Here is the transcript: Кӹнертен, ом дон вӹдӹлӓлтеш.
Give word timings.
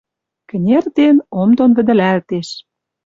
Кӹнертен, 0.49 1.15
ом 1.39 1.49
дон 1.57 1.71
вӹдӹлӓлтеш. 1.77 2.49